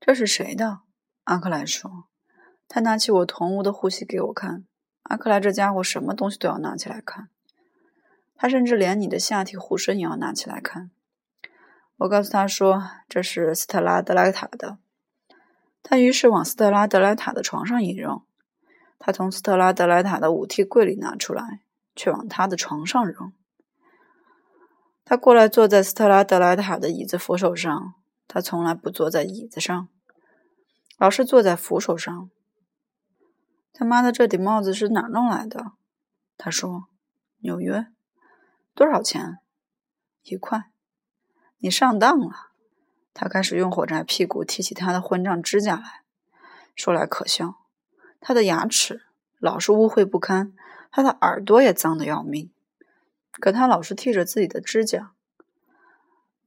[0.00, 0.80] 这是谁的？
[1.24, 2.08] 阿克莱说。
[2.68, 4.64] 他拿起我同屋的护膝给我看。
[5.04, 7.30] 阿克莱这家伙什么东西都要拿起来看，
[8.34, 10.90] 他甚至连你的下体护身也要拿起来看。
[11.96, 14.78] 我告诉他说这是斯特拉德莱塔的。
[15.82, 18.22] 他于是往斯特拉德莱塔的床上一扔。
[18.98, 21.60] 他从斯特拉德莱塔的舞梯柜里拿出来，
[21.96, 23.32] 却往他的床上扔。
[25.04, 27.94] 他过来坐在斯特拉德莱塔的椅子扶手上。
[28.28, 29.88] 他从来不坐在椅子上，
[30.98, 32.30] 老是坐在扶手上。
[33.72, 35.72] 他妈的，这顶帽子是哪弄来的？
[36.36, 36.88] 他说
[37.42, 37.86] ：“纽约，
[38.74, 39.38] 多少钱？
[40.22, 40.70] 一块。
[41.58, 42.50] 你上当了。”
[43.14, 46.02] 他开始用火柴屁股提起他的混账指甲来，
[46.76, 47.56] 说来可笑。
[48.20, 49.02] 他的牙齿
[49.38, 50.52] 老是污秽不堪，
[50.92, 52.52] 他的耳朵也脏得要命，
[53.32, 55.14] 可他老是剃着自己的指甲。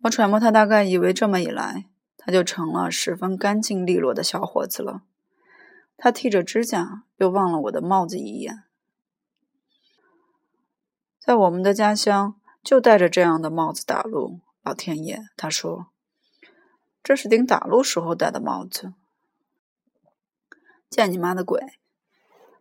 [0.03, 1.85] 我揣摩他大概以为这么一来，
[2.17, 5.03] 他就成了十分干净利落的小伙子了。
[5.95, 8.63] 他剃着指甲，又望了我的帽子一眼。
[11.19, 14.39] 在我们的家乡，就戴着这样的帽子打鹿。
[14.63, 15.87] 老天爷，他说，
[17.03, 18.93] 这是顶打鹿时候戴的帽子。
[20.89, 21.79] 见你妈的鬼！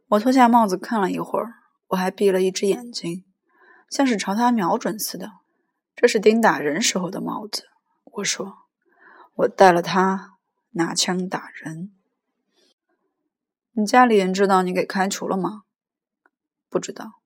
[0.08, 1.54] 我脱下帽子看了一会儿，
[1.88, 3.25] 我还闭了一只眼睛，
[3.88, 5.39] 像是朝他瞄准似的。
[6.00, 7.64] 这是顶打人时候的帽子，
[8.04, 8.60] 我说，
[9.34, 10.38] 我戴了它
[10.70, 11.92] 拿枪打人。
[13.72, 15.64] 你家里人知道你给开除了吗？
[16.70, 17.20] 不知道。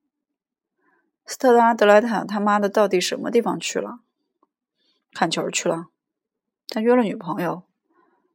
[1.25, 3.99] 斯特拉德莱塔他妈的到底什么地方去了？
[5.13, 5.85] 看球去了。
[6.67, 7.63] 他约了女朋友。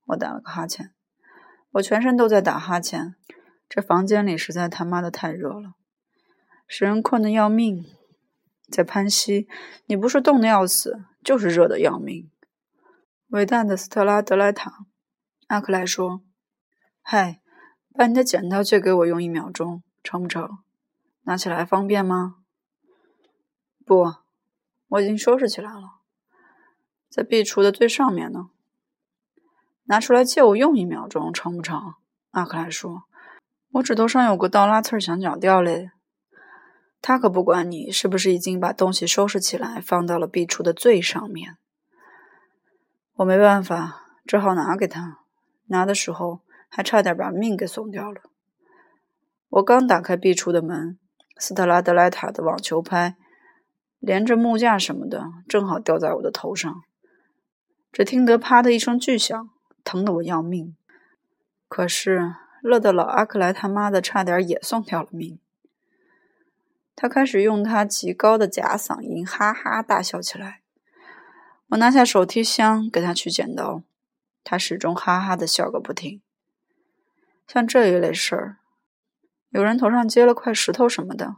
[0.06, 0.94] 我打了个哈欠，
[1.72, 3.14] 我全身都在打哈欠。
[3.68, 5.74] 这房间里实在他妈的太热了，
[6.66, 7.84] 使人困得要命。
[8.70, 9.48] 在潘西，
[9.86, 12.30] 你不是冻得要死，就是热得要命。
[13.28, 14.86] 伟大的斯特拉德莱塔，
[15.48, 16.22] 阿克莱说
[17.02, 17.40] ：“嗨，
[17.94, 20.58] 把你的剪刀借给我用一秒钟，成不成？
[21.22, 22.36] 拿起来方便吗
[23.84, 24.14] ？”“不，
[24.88, 26.00] 我已经收拾起来了，
[27.08, 28.50] 在壁橱的最上面呢。
[29.84, 31.94] ”“拿出来借我用一秒钟，成不成？”
[32.30, 33.04] 阿克莱说
[33.74, 35.90] ：“我指头上有个倒拉刺，想绞掉嘞。”
[37.02, 41.56] 他可不管你是不是已经把东西收拾起来，放到了壁橱的最上面。
[43.14, 45.20] 我没办法，只好拿给他。
[45.66, 48.22] 拿的时候还差点把命给送掉了。
[49.48, 50.98] 我刚打开壁橱的门，
[51.38, 53.16] 斯特拉德莱塔的网球拍
[53.98, 56.82] 连着木架什么的，正好掉在我的头上。
[57.92, 59.50] 只听得啪的一声巨响，
[59.82, 60.76] 疼得我要命。
[61.66, 65.38] 可是乐得老阿克莱他妈的差点也送掉了命。
[67.00, 70.60] 他开始用他极高的假嗓音哈哈大笑起来。
[71.68, 73.82] 我拿下手提箱给他取剪刀，
[74.44, 76.20] 他始终哈哈的笑个不停。
[77.48, 78.58] 像这一类事儿，
[79.48, 81.36] 有人头上接了块石头什么的，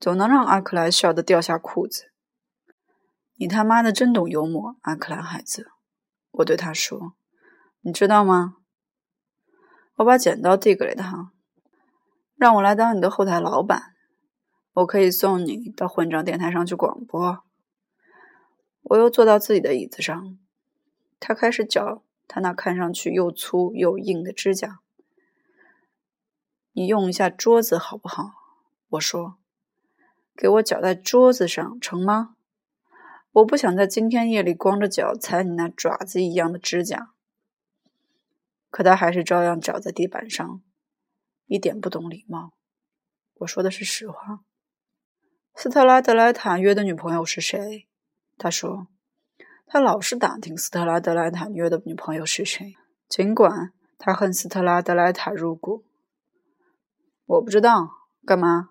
[0.00, 2.10] 总能让阿克莱笑得掉下裤子。
[3.36, 5.70] 你他妈的真懂幽默，阿克莱孩子，
[6.32, 7.14] 我对他说。
[7.82, 8.56] 你知道吗？
[9.98, 11.30] 我把剪刀递给了他，
[12.34, 13.89] 让我来当你的后台老板。
[14.80, 17.42] 我可以送你到混账电台上去广播。
[18.82, 20.38] 我又坐到自己的椅子上，
[21.18, 24.80] 他开始绞他那看上去又粗又硬的指甲。
[26.72, 28.32] 你用一下桌子好不好？
[28.90, 29.36] 我说，
[30.34, 32.36] 给我绞在桌子上成吗？
[33.32, 37.12] 我不想在今天夜里光着脚踩你那爪子一样的指甲。
[38.70, 40.62] 可他还是照样绞在地板上，
[41.46, 42.54] 一点不懂礼貌。
[43.34, 44.40] 我说的是实话。
[45.54, 47.86] 斯特拉德莱塔约的女朋友是谁？
[48.38, 48.86] 他说，
[49.66, 52.76] 他老是打听斯特拉德莱塔约的女朋友是谁，
[53.08, 55.84] 尽管他恨斯特拉德莱塔入骨。
[57.26, 57.90] 我不知道
[58.24, 58.70] 干嘛，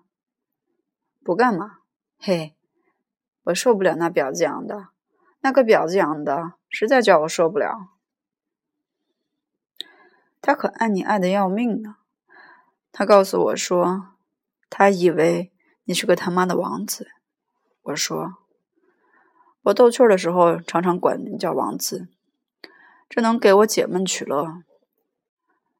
[1.22, 1.78] 不干嘛。
[2.18, 2.56] 嘿，
[3.44, 4.88] 我受不了那婊子养的，
[5.42, 7.90] 那个婊子养的，实在叫我受不了。
[10.40, 11.96] 他可爱你爱的要命呢。
[12.90, 14.08] 他告诉我说，
[14.68, 15.52] 他以为。
[15.90, 17.08] 你是个他妈的王子，
[17.82, 18.36] 我说。
[19.62, 22.06] 我逗趣的时候，常常管你叫王子，
[23.08, 24.62] 这能给我姐们取乐。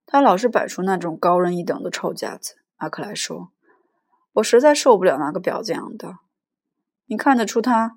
[0.04, 2.56] 他老是摆出那种高人一等的臭架子。
[2.78, 3.52] 阿克莱说
[4.34, 6.16] ：“我实在受不了那个婊子养的。
[7.06, 7.96] 你看得出他？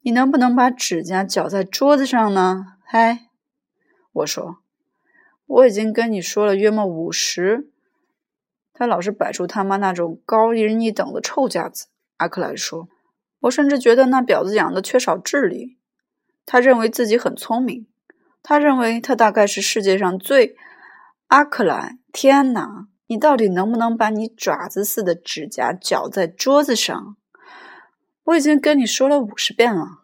[0.00, 3.28] 你能不能把指甲绞在桌子上呢？”嗨，
[4.10, 4.58] 我说，
[5.46, 7.68] 我已经跟你说了约莫五十。
[8.72, 11.86] 他老是摆出他妈那种高人一等的臭架子。
[12.16, 12.88] 阿克莱说
[13.40, 15.78] ：“我甚至觉得那婊子养的缺少智力。
[16.46, 17.86] 他认为自己很聪明，
[18.42, 20.56] 他认为他大概是世界上最……
[21.28, 22.88] 阿克莱，天哪！
[23.06, 27.16] 你到底能不能把你爪子似的指甲绞在桌子上？
[28.24, 30.02] 我已经跟你说了五十遍了。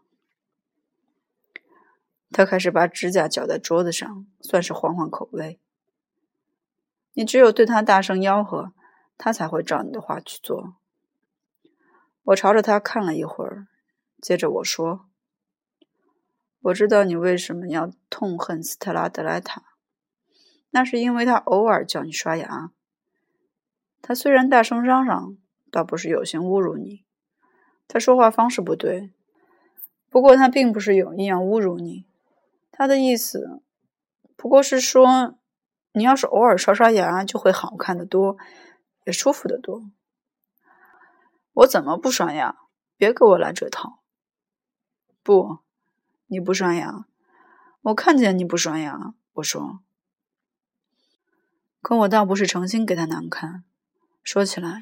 [2.31, 5.59] 他开始把指甲绞在桌子上，算是换换口味。
[7.19, 8.73] 你只有对他大声吆喝，
[9.17, 10.75] 他才会照你的话去做。
[12.27, 13.67] 我朝着他看了一会儿，
[14.23, 15.09] 接着我说
[16.63, 19.65] ：“我知道你为什么要痛恨斯特拉德莱塔，
[20.71, 22.71] 那是因为他偶尔叫你刷牙。
[24.01, 25.37] 他虽然大声嚷嚷，
[25.73, 27.05] 倒不是有心侮辱你。
[27.89, 29.13] 他说话方式不对，
[30.09, 32.07] 不过他并不是有意要侮辱你。
[32.71, 33.61] 他的意思
[34.37, 35.37] 不过是说，
[35.99, 38.39] 你要是偶尔刷刷牙，就会好看的多，
[39.05, 39.91] 也舒服的多。”
[41.53, 42.57] 我怎么不刷牙？
[42.97, 44.01] 别给我来这套！
[45.25, 45.59] 不，
[46.29, 47.07] 你不刷牙，
[47.83, 49.15] 我看见你不刷牙。
[49.35, 49.81] 我说，
[51.83, 53.65] 可我倒不是诚心给他难堪。
[54.23, 54.81] 说起来，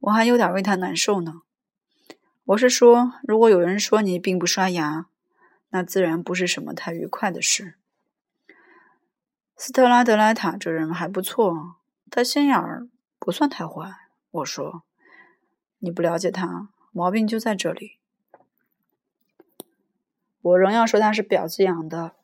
[0.00, 1.42] 我还有点为他难受呢。
[2.44, 5.06] 我是说，如果有人说你并不刷牙，
[5.70, 7.76] 那自然不是什么太愉快的事。
[9.56, 11.76] 斯特拉德莱塔这人还不错，
[12.10, 12.88] 他心眼儿
[13.18, 13.90] 不算太坏。
[14.30, 14.84] 我说。
[15.84, 17.98] 你不了解他，毛病就在这里。
[20.40, 22.14] 我仍要说他是婊子养的，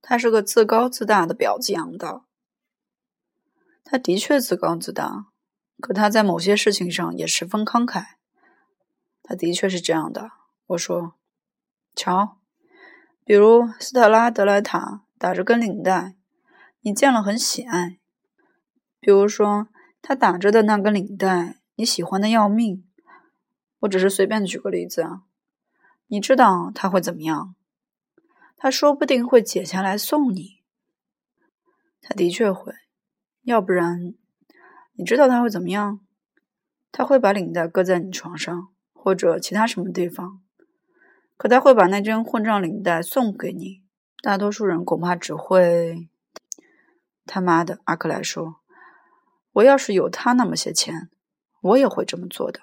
[0.00, 2.22] 他是个自高自大的婊子养的。
[3.84, 5.26] 他的确自高自大，
[5.78, 8.14] 可他在某些事情上也十分慷慨。
[9.22, 10.30] 他的确是这样的。
[10.68, 11.12] 我说，
[11.94, 12.38] 瞧，
[13.26, 16.14] 比如斯特拉德莱塔打着根领带，
[16.82, 17.98] 你见了很喜爱。
[18.98, 19.68] 比如说，
[20.02, 21.56] 他打着的那根领带。
[21.76, 22.84] 你喜欢的要命，
[23.78, 25.22] 我只是随便举个例子啊。
[26.08, 27.54] 你知道他会怎么样？
[28.54, 30.60] 他说不定会解下来送你。
[32.02, 32.74] 他的确会，
[33.44, 34.12] 要不然，
[34.92, 36.00] 你知道他会怎么样？
[36.92, 40.42] 他会把领带搁在你床上或者其他什么地方，
[41.38, 43.82] 可他会把那根混账领带送给你。
[44.20, 46.10] 大多数人恐怕只会……
[47.26, 48.60] 他妈的，阿克莱说
[49.54, 51.10] ：“我要是有他那么些钱。”
[51.62, 52.60] 我也会这么做的。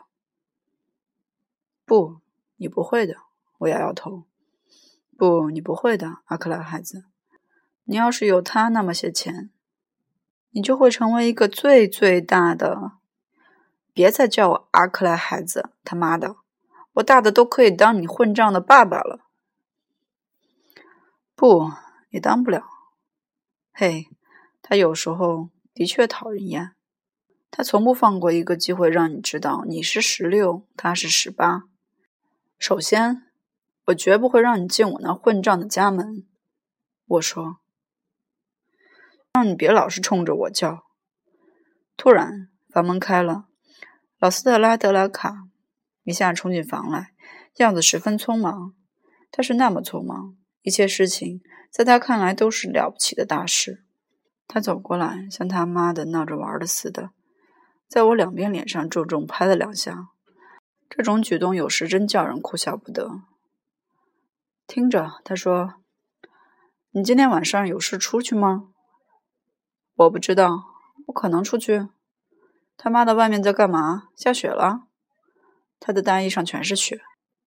[1.86, 2.20] 不，
[2.56, 3.18] 你不会的。
[3.60, 4.24] 我摇摇头。
[5.16, 7.06] 不，你不会的，阿克莱孩子。
[7.84, 9.52] 你要是有他那么些钱，
[10.50, 12.94] 你就会成为一个最最大的。
[13.94, 16.36] 别再叫我阿克莱孩子，他妈的，
[16.94, 19.28] 我大的都可以当你混账的爸爸了。
[21.36, 21.72] 不，
[22.10, 22.66] 你当不了。
[23.72, 24.10] 嘿，
[24.70, 26.72] 他有时候的确讨人厌。
[27.50, 31.64] 他从不放过一个机会让你知道你是十六，他是十八。
[32.60, 33.24] 首先，
[33.86, 36.28] 我绝不会让你进我那混账的家门。
[37.06, 37.60] 我说，
[39.32, 40.84] 让你别老是冲着我叫。
[41.96, 43.46] 突然，房门开了，
[44.20, 45.48] 老斯特拉德拉卡
[46.04, 47.14] 一下冲进房来，
[47.60, 48.76] 样子十分匆忙。
[49.32, 51.40] 他是那么匆忙，一切事情
[51.72, 53.86] 在他看来都是了不起的大事。
[54.48, 57.12] 他走过来，像他妈的闹着玩的似的。
[57.88, 60.10] 在我两边脸上重重拍了两下，
[60.90, 63.22] 这种举动有时真叫人哭笑不得。
[64.66, 65.76] 听着，他说
[66.92, 68.70] ：“你今天晚上有事出去吗？”
[69.96, 70.66] 我不知道，
[71.08, 71.88] 我可能出去。
[72.78, 74.10] 他妈的，外面在干嘛？
[74.16, 74.84] 下雪了？
[75.80, 77.02] 他的大衣上全是雪。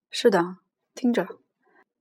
[0.09, 0.57] 是的，
[0.93, 1.27] 听着，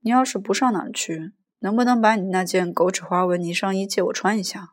[0.00, 4.73] 你要是不上哪儿去，能不能把你那件狗屎花纹呢上衣借我穿一下？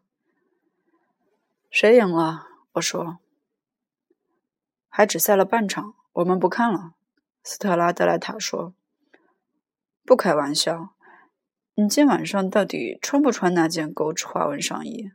[1.70, 2.48] 谁赢了？
[2.74, 3.20] 我说。
[4.90, 6.94] 还只赛了半场，我们不看了。
[7.44, 8.74] 斯特拉德莱塔说
[10.04, 10.96] ：“不开玩笑，
[11.76, 15.12] 你今晚上到底穿不穿那件狗屎花纹上衣？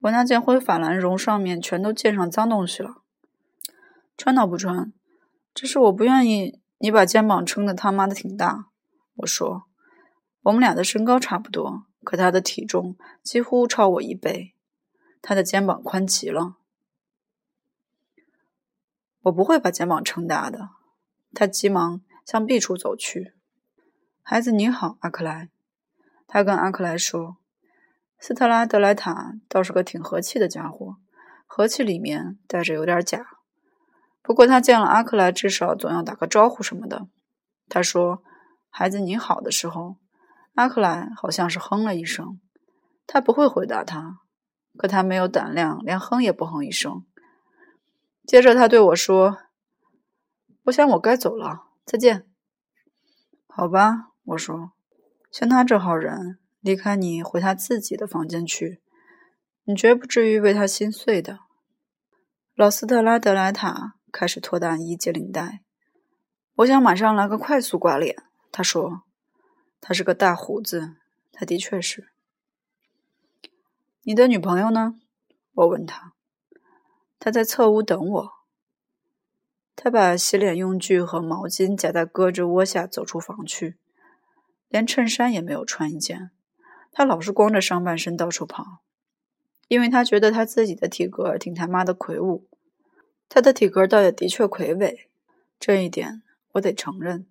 [0.00, 3.02] 我那件灰法兰绒上面全都溅上脏东西了。
[4.16, 4.92] 穿倒不穿，
[5.52, 8.66] 只是我不愿意你把肩膀撑得他妈的挺大。”
[9.16, 9.64] 我说
[10.42, 14.51] ：“我们俩的身高差不多，可他的体重几乎超我一倍，
[15.22, 16.56] 他的肩膀宽极了。”
[19.22, 20.70] 我不会把肩膀撑大的。
[21.32, 23.32] 他急忙向壁处走去。
[24.20, 25.48] 孩子你好，阿克莱。
[26.26, 27.38] 他跟阿克莱说
[28.20, 30.96] ：“斯特拉德莱塔倒是个挺和气的家伙，
[31.46, 33.24] 和气里面带着有点假。
[34.22, 37.08] 不过他见了阿克莱，至少总要打个招呼什么的。”
[37.68, 38.22] 他说
[38.68, 39.96] ：“孩子你好”的时候，
[40.54, 42.40] 阿克莱好像是哼了一声。
[43.06, 44.20] 他不会回答他，
[44.76, 47.04] 可他没有胆量，连哼也不哼一声。
[48.26, 49.38] 接着他对我说
[50.64, 52.26] ：“我想我该走了，再见。”
[53.48, 54.72] 好吧，我说，
[55.30, 58.80] 像他这号人，离开你回他自己的房间去，
[59.64, 61.40] 你绝不至于为他心碎的。
[62.54, 65.62] 老斯特拉德莱塔开始脱大衣、解领带。
[66.56, 68.22] 我想马上来个快速刮脸。
[68.50, 69.02] 他说
[69.80, 70.94] ：“他是个大胡子。”
[71.32, 72.11] 他的确是。
[74.04, 74.96] 你的女朋友呢？
[75.54, 76.14] 我问他。
[77.20, 78.32] 他在侧屋等我。
[79.76, 83.76] 他把洗脸用具和毛巾夹在胳肢窝下，走出房去，
[84.68, 86.32] 连衬衫也没有穿一件。
[86.90, 88.82] 他老是光着上半身到处跑。
[89.68, 92.48] 因为他觉得他自己的体格挺他妈的魁梧，
[93.28, 95.08] 他的体格倒也的确魁伟，
[95.60, 96.22] 这一点
[96.54, 97.28] 我得承认。